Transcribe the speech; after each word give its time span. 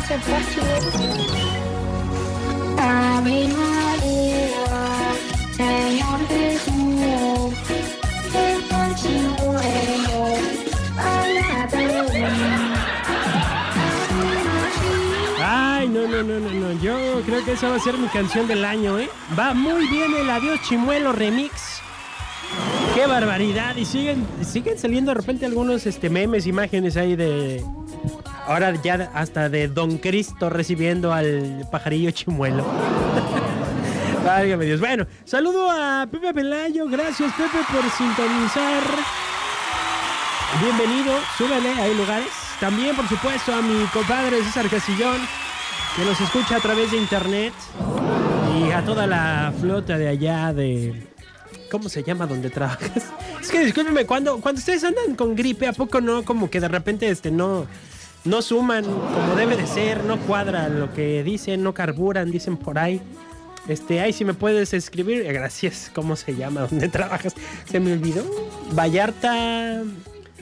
canción 0.00 0.20
fácil. 0.22 0.62
María, 2.76 3.52
Señor 5.56 6.20
Ay, 15.42 15.88
no, 15.88 16.06
no, 16.06 16.22
no, 16.22 16.38
no, 16.38 16.50
no. 16.50 16.82
Yo 16.82 17.22
creo 17.24 17.44
que 17.44 17.52
esa 17.52 17.68
va 17.68 17.76
a 17.76 17.80
ser 17.80 17.96
mi 17.98 18.08
canción 18.08 18.46
del 18.46 18.64
año, 18.64 18.98
¿eh? 18.98 19.08
Va 19.38 19.54
muy 19.54 19.88
bien 19.88 20.14
el 20.14 20.28
Adiós 20.30 20.60
Chimuelo 20.62 21.12
remix. 21.12 21.80
¡Qué 22.94 23.06
barbaridad! 23.06 23.76
Y 23.76 23.84
siguen, 23.84 24.26
siguen 24.44 24.78
saliendo 24.78 25.12
de 25.12 25.14
repente 25.14 25.46
algunos 25.46 25.86
este, 25.86 26.10
memes, 26.10 26.46
imágenes 26.46 26.96
ahí 26.96 27.16
de. 27.16 27.64
Ahora 28.50 28.74
ya 28.82 29.08
hasta 29.14 29.48
de 29.48 29.68
Don 29.68 29.98
Cristo 29.98 30.50
recibiendo 30.50 31.12
al 31.12 31.68
pajarillo 31.70 32.10
chimuelo. 32.10 32.66
Válgame 34.24 34.64
Dios. 34.64 34.80
Bueno, 34.80 35.06
saludo 35.24 35.70
a 35.70 36.08
Pepe 36.10 36.34
Pelayo. 36.34 36.88
Gracias, 36.88 37.32
Pepe, 37.34 37.58
por 37.72 37.88
sintonizar. 37.92 38.82
Bienvenido, 40.60 41.12
súbele, 41.38 41.68
hay 41.80 41.94
lugares. 41.94 42.26
También, 42.58 42.96
por 42.96 43.08
supuesto, 43.08 43.54
a 43.54 43.62
mi 43.62 43.84
compadre 43.92 44.42
César 44.42 44.68
Casillón, 44.68 45.20
que 45.94 46.04
nos 46.04 46.20
escucha 46.20 46.56
a 46.56 46.60
través 46.60 46.90
de 46.90 46.96
internet. 46.96 47.54
Y 48.58 48.72
a 48.72 48.84
toda 48.84 49.06
la 49.06 49.54
flota 49.60 49.96
de 49.96 50.08
allá 50.08 50.52
de. 50.52 51.06
¿Cómo 51.70 51.88
se 51.88 52.02
llama 52.02 52.26
donde 52.26 52.50
trabajas? 52.50 53.12
Es 53.40 53.48
que 53.48 53.64
discúlpeme, 53.64 54.06
cuando, 54.06 54.38
cuando 54.40 54.58
ustedes 54.58 54.82
andan 54.82 55.14
con 55.14 55.36
gripe, 55.36 55.68
¿a 55.68 55.72
poco 55.72 56.00
no? 56.00 56.24
Como 56.24 56.50
que 56.50 56.58
de 56.58 56.68
repente 56.68 57.08
este 57.08 57.30
no. 57.30 57.68
No 58.24 58.42
suman 58.42 58.84
como 58.84 59.34
debe 59.34 59.56
de 59.56 59.66
ser, 59.66 60.04
no 60.04 60.18
cuadra 60.18 60.68
lo 60.68 60.92
que 60.92 61.22
dicen, 61.22 61.62
no 61.62 61.72
carburan, 61.72 62.30
dicen 62.30 62.58
por 62.58 62.78
ahí. 62.78 63.00
Este, 63.68 64.00
ay, 64.00 64.12
si 64.12 64.24
me 64.24 64.34
puedes 64.34 64.74
escribir, 64.74 65.24
gracias. 65.32 65.90
¿Cómo 65.94 66.16
se 66.16 66.34
llama? 66.34 66.62
¿Dónde 66.62 66.88
trabajas? 66.88 67.34
Se 67.70 67.80
me 67.80 67.92
olvidó. 67.92 68.24
Vallarta. 68.72 69.82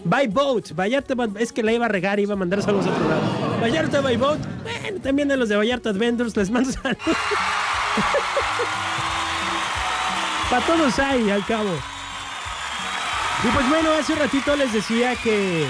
By 0.05 0.29
boat. 0.29 0.73
Vallarta, 0.75 1.15
es 1.39 1.53
que 1.53 1.63
la 1.63 1.73
iba 1.73 1.87
a 1.87 1.89
regar, 1.89 2.21
iba 2.21 2.35
a 2.35 2.37
mandar 2.37 2.63
saludos 2.63 2.87
a 2.87 2.91
otro 2.91 3.09
lado. 3.09 3.23
Vallarta 3.61 4.01
by 4.01 4.17
boat. 4.17 4.39
Bueno, 4.63 5.01
también 5.01 5.31
a 5.33 5.37
los 5.37 5.49
de 5.49 5.57
Vallarta 5.57 5.91
Adventures 5.91 6.37
les 6.37 6.51
mando 6.51 6.71
saludos. 6.73 6.99
Para 10.51 10.65
todos 10.65 10.99
hay, 10.99 11.31
al 11.31 11.45
cabo. 11.45 11.71
Y 13.45 13.49
pues 13.49 13.69
bueno, 13.69 13.93
hace 13.93 14.15
un 14.15 14.19
ratito 14.19 14.57
les 14.57 14.73
decía 14.73 15.15
que. 15.17 15.67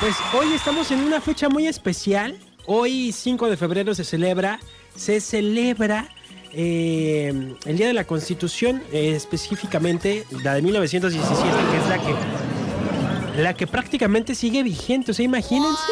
Pues 0.00 0.14
hoy 0.32 0.52
estamos 0.52 0.92
en 0.92 1.00
una 1.00 1.20
fecha 1.20 1.48
muy 1.48 1.66
especial. 1.66 2.38
Hoy, 2.66 3.10
5 3.10 3.50
de 3.50 3.56
febrero, 3.56 3.96
se 3.96 4.04
celebra. 4.04 4.60
Se 4.94 5.20
celebra 5.20 6.08
eh, 6.52 7.56
el 7.64 7.76
Día 7.76 7.88
de 7.88 7.94
la 7.94 8.04
Constitución, 8.04 8.80
eh, 8.92 9.14
específicamente 9.16 10.24
la 10.44 10.54
de 10.54 10.62
1917, 10.62 11.50
que 11.70 11.76
es 11.76 11.88
la 11.88 11.98
que, 11.98 13.42
la 13.42 13.54
que 13.54 13.66
prácticamente 13.66 14.36
sigue 14.36 14.62
vigente. 14.62 15.10
O 15.10 15.14
sea, 15.14 15.24
imagínense. 15.24 15.82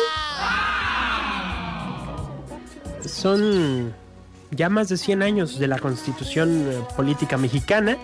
Son 3.06 3.92
ya 4.52 4.68
más 4.68 4.88
de 4.88 4.98
100 4.98 5.22
años 5.24 5.58
de 5.58 5.66
la 5.66 5.80
Constitución 5.80 6.68
eh, 6.70 6.78
Política 6.94 7.38
Mexicana. 7.38 7.96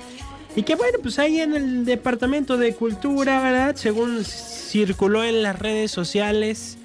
Y 0.55 0.65
que 0.65 0.75
bueno, 0.75 0.99
pues 1.03 1.19
ahí 1.19 1.41
en 1.41 1.55
el 1.55 1.85
Departamento 1.85 2.59
de 2.59 2.75
Cultura, 2.75 3.41
¿verdad? 3.43 3.75
Según 3.77 4.23
circuló 4.25 5.25
en 5.25 5.43
las 5.43 5.59
redes 5.59 5.91
sociales 5.91 6.77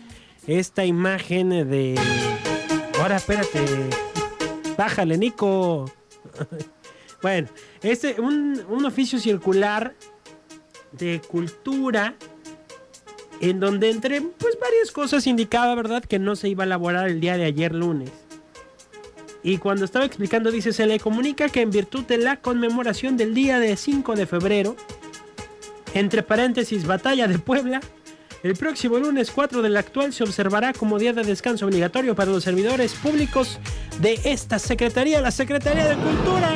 esta 0.47 0.85
imagen 0.85 1.50
de... 1.50 2.00
Ahora, 3.00 3.17
espérate. 3.17 3.59
Bájale, 4.77 5.17
Nico. 5.17 5.91
bueno, 7.22 7.50
este, 7.81 8.22
un, 8.22 8.63
un 8.69 8.85
oficio 8.85 9.19
circular 9.19 9.95
de 10.94 11.22
cultura 11.27 12.16
en 13.41 13.59
donde 13.59 13.89
entre 13.89 14.22
pues 14.22 14.57
varias 14.59 14.91
cosas 14.91 15.27
indicaba, 15.27 15.75
¿verdad? 15.75 16.03
Que 16.03 16.19
no 16.19 16.35
se 16.35 16.47
iba 16.47 16.63
a 16.63 16.67
elaborar 16.67 17.07
el 17.09 17.19
día 17.19 17.38
de 17.38 17.45
ayer 17.45 17.73
lunes. 17.73 18.11
Y 19.47 19.59
cuando 19.59 19.85
estaba 19.85 20.03
explicando 20.03 20.51
dice, 20.51 20.73
se 20.73 20.85
le 20.85 20.99
comunica 20.99 21.47
que 21.47 21.61
en 21.61 21.71
virtud 21.71 22.03
de 22.03 22.17
la 22.17 22.35
conmemoración 22.35 23.15
del 23.15 23.33
día 23.33 23.61
de 23.61 23.77
5 23.77 24.13
de 24.17 24.25
febrero, 24.25 24.75
entre 25.93 26.21
paréntesis, 26.21 26.85
batalla 26.85 27.29
de 27.29 27.39
Puebla, 27.39 27.79
el 28.43 28.57
próximo 28.57 28.97
lunes 28.99 29.31
4 29.31 29.61
del 29.61 29.77
actual 29.77 30.11
se 30.11 30.25
observará 30.25 30.73
como 30.73 30.99
día 30.99 31.13
de 31.13 31.23
descanso 31.23 31.65
obligatorio 31.65 32.13
para 32.13 32.29
los 32.29 32.43
servidores 32.43 32.93
públicos 32.95 33.57
de 34.01 34.19
esta 34.25 34.59
Secretaría, 34.59 35.21
la 35.21 35.31
Secretaría 35.31 35.87
de 35.87 35.95
Cultura. 35.95 36.49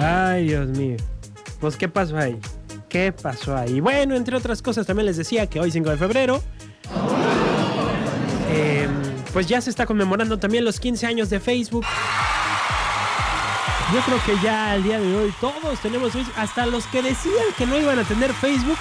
Ay, 0.00 0.44
Dios 0.46 0.68
mío. 0.68 0.98
Pues, 1.58 1.76
¿qué 1.76 1.88
pasó 1.88 2.16
ahí? 2.16 2.38
¿Qué 2.94 3.10
pasó 3.10 3.56
ahí? 3.56 3.80
Bueno, 3.80 4.14
entre 4.14 4.36
otras 4.36 4.62
cosas, 4.62 4.86
también 4.86 5.06
les 5.06 5.16
decía 5.16 5.48
que 5.48 5.58
hoy, 5.58 5.72
5 5.72 5.90
de 5.90 5.96
febrero, 5.96 6.40
eh, 8.52 8.86
pues 9.32 9.48
ya 9.48 9.60
se 9.60 9.70
está 9.70 9.84
conmemorando 9.84 10.38
también 10.38 10.64
los 10.64 10.78
15 10.78 11.04
años 11.04 11.28
de 11.28 11.40
Facebook. 11.40 11.84
Yo 13.92 14.00
creo 14.02 14.22
que 14.24 14.40
ya 14.44 14.70
al 14.70 14.84
día 14.84 15.00
de 15.00 15.12
hoy 15.12 15.34
todos 15.40 15.80
tenemos 15.80 16.12
Facebook, 16.12 16.34
hasta 16.36 16.66
los 16.66 16.86
que 16.86 17.02
decían 17.02 17.44
que 17.58 17.66
no 17.66 17.76
iban 17.76 17.98
a 17.98 18.04
tener 18.04 18.32
Facebook, 18.32 18.78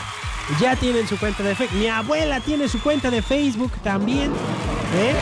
ya 0.61 0.75
tienen 0.75 1.07
su 1.07 1.17
cuenta 1.17 1.41
de 1.41 1.55
Facebook. 1.55 1.79
Mi 1.79 1.87
abuela 1.87 2.39
tiene 2.39 2.67
su 2.67 2.79
cuenta 2.83 3.09
de 3.09 3.23
Facebook 3.23 3.71
también. 3.81 4.31
¿eh? 4.95 5.15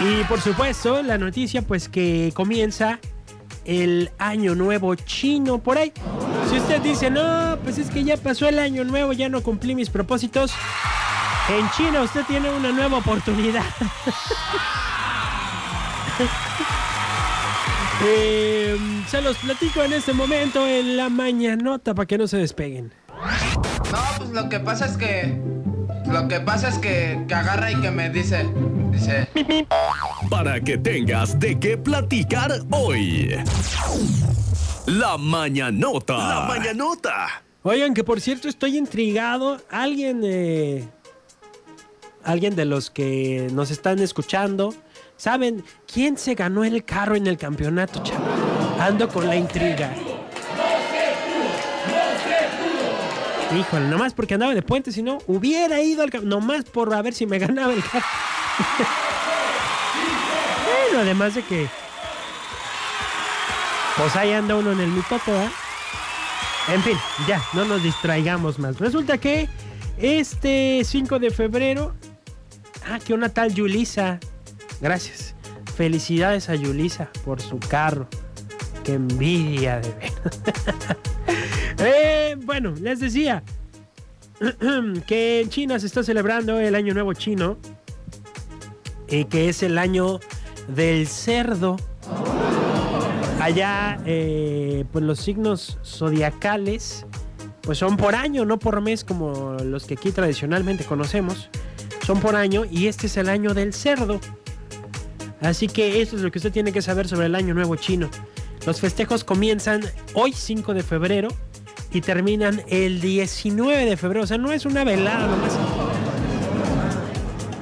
Y 0.00 0.24
por 0.24 0.40
supuesto, 0.40 1.00
la 1.00 1.16
noticia 1.16 1.62
pues 1.62 1.88
que 1.88 2.32
comienza 2.34 2.98
el 3.64 4.10
año 4.18 4.54
nuevo 4.54 4.94
chino 4.94 5.58
por 5.58 5.78
ahí. 5.78 5.92
Si 6.50 6.56
usted 6.58 6.80
dice, 6.82 7.10
no, 7.10 7.58
pues 7.62 7.78
es 7.78 7.90
que 7.90 8.04
ya 8.04 8.16
pasó 8.16 8.48
el 8.48 8.58
año 8.58 8.84
nuevo, 8.84 9.12
ya 9.12 9.28
no 9.28 9.42
cumplí 9.42 9.74
mis 9.74 9.90
propósitos. 9.90 10.52
En 11.48 11.70
China 11.70 12.02
usted 12.02 12.24
tiene 12.26 12.50
una 12.50 12.72
nueva 12.72 12.98
oportunidad. 12.98 13.64
Eh, 18.06 18.76
se 19.08 19.22
los 19.22 19.36
platico 19.38 19.82
en 19.82 19.92
este 19.92 20.12
momento 20.12 20.66
en 20.66 20.96
la 20.96 21.08
mañanota 21.08 21.94
para 21.94 22.06
que 22.06 22.18
no 22.18 22.26
se 22.26 22.36
despeguen. 22.36 22.92
No, 23.90 23.98
pues 24.18 24.30
lo 24.30 24.48
que 24.48 24.60
pasa 24.60 24.86
es 24.86 24.96
que. 24.96 25.53
Lo 26.14 26.28
que 26.28 26.38
pasa 26.38 26.68
es 26.68 26.78
que, 26.78 27.24
que 27.26 27.34
agarra 27.34 27.72
y 27.72 27.80
que 27.80 27.90
me 27.90 28.08
dice. 28.08 28.48
Dice. 28.92 29.26
Para 30.30 30.60
que 30.60 30.78
tengas 30.78 31.40
de 31.40 31.58
qué 31.58 31.76
platicar 31.76 32.52
hoy. 32.70 33.34
La 34.86 35.18
mañanota. 35.18 36.16
La 36.16 36.40
mañanota. 36.46 37.42
Oigan, 37.64 37.94
que 37.94 38.04
por 38.04 38.20
cierto 38.20 38.48
estoy 38.48 38.78
intrigado. 38.78 39.60
Alguien. 39.68 40.20
eh, 40.22 40.88
alguien 42.22 42.54
de 42.54 42.64
los 42.64 42.90
que 42.90 43.48
nos 43.52 43.72
están 43.72 43.98
escuchando. 43.98 44.72
¿Saben 45.16 45.64
quién 45.92 46.16
se 46.16 46.36
ganó 46.36 46.62
el 46.62 46.84
carro 46.84 47.16
en 47.16 47.26
el 47.26 47.36
campeonato, 47.36 48.04
chavo? 48.04 48.24
Ando 48.78 49.08
con 49.08 49.26
la 49.26 49.34
intriga. 49.34 49.92
Híjole, 53.52 53.88
nomás 53.88 54.14
porque 54.14 54.34
andaba 54.34 54.54
de 54.54 54.62
puente, 54.62 54.92
si 54.92 55.02
no, 55.02 55.18
hubiera 55.26 55.80
ido 55.80 56.02
al 56.02 56.10
campeonato. 56.10 56.40
Nomás 56.40 56.64
por 56.64 56.92
a 56.94 57.02
ver 57.02 57.14
si 57.14 57.26
me 57.26 57.38
ganaba 57.40 57.72
el 57.72 57.82
carro. 57.82 58.04
bueno, 60.66 61.02
además 61.02 61.34
de 61.34 61.42
que. 61.42 61.68
Pues 63.96 64.16
ahí 64.16 64.32
anda 64.32 64.56
uno 64.56 64.72
en 64.72 64.80
el 64.80 64.88
mitote, 64.88 65.30
¿verdad? 65.30 65.52
En 66.68 66.82
fin, 66.82 66.96
ya, 67.28 67.42
no 67.52 67.64
nos 67.64 67.82
distraigamos 67.82 68.58
más. 68.58 68.78
Resulta 68.78 69.18
que 69.18 69.48
este 69.98 70.82
5 70.84 71.18
de 71.18 71.30
febrero. 71.30 71.94
Ah, 72.88 72.98
que 72.98 73.14
una 73.14 73.28
tal 73.28 73.54
Yulisa. 73.54 74.18
Gracias. 74.80 75.34
Felicidades 75.76 76.48
a 76.48 76.54
Yulisa 76.54 77.08
por 77.24 77.40
su 77.40 77.58
carro. 77.58 78.08
Qué 78.82 78.94
envidia 78.94 79.80
de 79.80 79.92
ver. 79.92 80.12
Eh, 81.76 82.13
bueno, 82.36 82.74
les 82.80 83.00
decía 83.00 83.42
que 85.06 85.40
en 85.40 85.48
China 85.48 85.78
se 85.78 85.86
está 85.86 86.02
celebrando 86.02 86.58
el 86.58 86.74
Año 86.74 86.94
Nuevo 86.94 87.12
Chino. 87.14 87.56
Y 89.08 89.26
que 89.26 89.48
es 89.48 89.62
el 89.62 89.78
año 89.78 90.20
del 90.68 91.06
cerdo. 91.06 91.76
Allá, 93.40 94.00
eh, 94.06 94.84
pues 94.90 95.04
los 95.04 95.20
signos 95.20 95.78
zodiacales, 95.84 97.04
pues 97.60 97.78
son 97.78 97.96
por 97.96 98.14
año, 98.14 98.44
no 98.44 98.58
por 98.58 98.80
mes 98.80 99.04
como 99.04 99.56
los 99.62 99.84
que 99.86 99.94
aquí 99.94 100.10
tradicionalmente 100.10 100.84
conocemos. 100.84 101.50
Son 102.06 102.20
por 102.20 102.36
año 102.36 102.64
y 102.70 102.86
este 102.86 103.06
es 103.06 103.16
el 103.16 103.28
año 103.28 103.54
del 103.54 103.72
cerdo. 103.72 104.20
Así 105.40 105.68
que 105.68 106.00
esto 106.00 106.16
es 106.16 106.22
lo 106.22 106.30
que 106.30 106.38
usted 106.38 106.52
tiene 106.52 106.72
que 106.72 106.80
saber 106.80 107.06
sobre 107.06 107.26
el 107.26 107.34
Año 107.34 107.52
Nuevo 107.52 107.76
Chino. 107.76 108.08
Los 108.66 108.80
festejos 108.80 109.24
comienzan 109.24 109.82
hoy 110.14 110.32
5 110.32 110.72
de 110.72 110.82
febrero 110.82 111.28
y 111.94 112.00
terminan 112.00 112.60
el 112.68 113.00
19 113.00 113.86
de 113.86 113.96
febrero. 113.96 114.24
O 114.24 114.26
sea, 114.26 114.36
no 114.36 114.52
es 114.52 114.66
una 114.66 114.82
velada 114.82 115.28
nomás. 115.28 115.56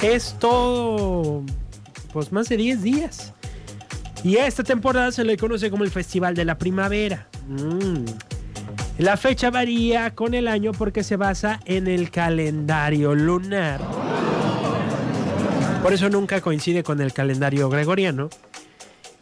Es 0.02 0.37
todo, 0.40 1.44
pues 2.14 2.32
más 2.32 2.49
de 2.49 2.56
10 2.56 2.82
días. 2.82 3.34
Y 4.25 4.37
esta 4.37 4.64
temporada 4.64 5.12
se 5.12 5.23
le 5.23 5.37
conoce 5.37 5.70
como 5.70 5.84
el 5.84 5.90
Festival 5.90 6.34
de 6.34 6.46
la 6.46 6.56
Primavera. 6.56 7.29
Mm. 7.46 8.06
La 8.99 9.19
fecha 9.19 9.50
varía 9.50 10.14
con 10.14 10.32
el 10.32 10.49
año 10.49 10.73
porque 10.73 11.05
se 11.05 11.17
basa 11.17 11.61
en 11.67 11.87
el 11.87 12.11
calendario 12.11 13.14
lunar. 13.14 13.81
Por 15.82 15.93
eso 15.93 16.08
nunca 16.08 16.40
coincide 16.40 16.82
con 16.82 17.02
el 17.02 17.12
calendario 17.12 17.69
gregoriano. 17.69 18.31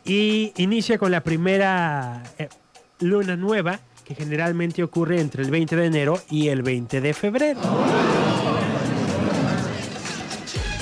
Y 0.05 0.53
inicia 0.56 0.99
con 0.99 1.11
la 1.11 1.23
primera 1.23 2.23
eh, 2.39 2.49
luna 3.01 3.37
nueva, 3.37 3.81
generalmente 4.15 4.83
ocurre 4.83 5.21
entre 5.21 5.43
el 5.43 5.51
20 5.51 5.77
de 5.77 5.87
enero 5.87 6.21
y 6.31 6.49
el 6.49 6.62
20 6.62 7.01
de 7.01 7.15
febrero. 7.15 7.61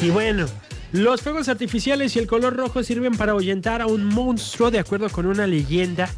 Y 0.00 0.10
bueno, 0.10 0.46
los 0.92 1.22
fuegos 1.22 1.48
artificiales 1.48 2.14
y 2.16 2.18
el 2.18 2.26
color 2.26 2.56
rojo 2.56 2.82
sirven 2.82 3.16
para 3.16 3.32
ahuyentar 3.32 3.82
a 3.82 3.86
un 3.86 4.04
monstruo 4.04 4.70
de 4.70 4.78
acuerdo 4.78 5.08
con 5.10 5.26
una 5.26 5.46
leyenda 5.46 6.08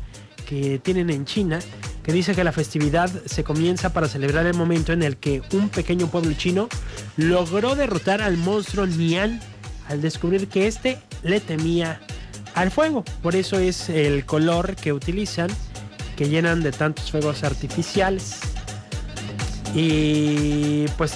que 0.46 0.78
tienen 0.78 1.10
en 1.10 1.24
China 1.24 1.60
que 2.02 2.12
dice 2.12 2.34
que 2.34 2.44
la 2.44 2.52
festividad 2.52 3.10
se 3.26 3.44
comienza 3.44 3.92
para 3.92 4.08
celebrar 4.08 4.46
el 4.46 4.54
momento 4.54 4.92
en 4.92 5.02
el 5.02 5.16
que 5.16 5.42
un 5.52 5.68
pequeño 5.68 6.06
pueblo 6.06 6.32
chino 6.34 6.68
logró 7.16 7.74
derrotar 7.74 8.22
al 8.22 8.36
monstruo 8.36 8.86
Nian 8.86 9.40
al 9.88 10.00
descubrir 10.00 10.48
que 10.48 10.66
este 10.66 10.98
le 11.22 11.40
temía 11.40 12.00
al 12.54 12.70
fuego. 12.70 13.04
Por 13.22 13.36
eso 13.36 13.58
es 13.58 13.88
el 13.88 14.24
color 14.24 14.76
que 14.76 14.92
utilizan, 14.92 15.50
que 16.20 16.28
llenan 16.28 16.62
de 16.62 16.70
tantos 16.70 17.10
fuegos 17.10 17.44
artificiales. 17.44 18.40
Y 19.74 20.84
pues 20.98 21.14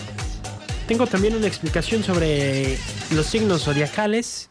tengo 0.88 1.06
también 1.06 1.36
una 1.36 1.46
explicación 1.46 2.02
sobre 2.02 2.78
los 3.14 3.26
signos 3.26 3.64
zodiacales, 3.64 4.48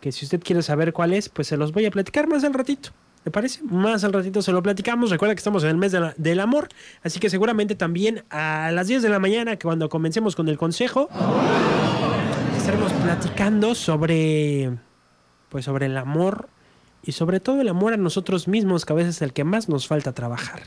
que 0.00 0.10
si 0.10 0.24
usted 0.24 0.40
quiere 0.42 0.62
saber 0.62 0.92
cuál 0.92 1.12
es, 1.12 1.28
pues 1.28 1.46
se 1.46 1.56
los 1.56 1.70
voy 1.70 1.86
a 1.86 1.92
platicar 1.92 2.26
más 2.26 2.42
al 2.42 2.54
ratito. 2.54 2.90
¿Me 3.24 3.30
parece? 3.30 3.62
Más 3.62 4.02
al 4.02 4.12
ratito 4.12 4.42
se 4.42 4.50
lo 4.50 4.60
platicamos. 4.60 5.10
Recuerda 5.10 5.36
que 5.36 5.38
estamos 5.38 5.62
en 5.62 5.70
el 5.70 5.76
mes 5.76 5.92
del 6.16 6.40
amor, 6.40 6.68
así 7.04 7.20
que 7.20 7.30
seguramente 7.30 7.76
también 7.76 8.24
a 8.28 8.72
las 8.72 8.88
10 8.88 9.02
de 9.02 9.08
la 9.08 9.20
mañana, 9.20 9.54
que 9.54 9.66
cuando 9.66 9.88
comencemos 9.88 10.34
con 10.34 10.48
el 10.48 10.58
consejo, 10.58 11.08
estaremos 12.56 12.92
platicando 12.92 13.76
sobre 13.76 14.78
pues 15.48 15.64
sobre 15.64 15.86
el 15.86 15.96
amor 15.96 16.48
y 17.06 17.12
sobre 17.12 17.40
todo 17.40 17.60
el 17.60 17.68
amor 17.68 17.92
a 17.92 17.96
nosotros 17.96 18.48
mismos, 18.48 18.84
que 18.84 18.92
a 18.92 18.96
veces 18.96 19.14
es 19.16 19.22
el 19.22 19.32
que 19.32 19.44
más 19.44 19.68
nos 19.68 19.86
falta 19.86 20.12
trabajar. 20.12 20.62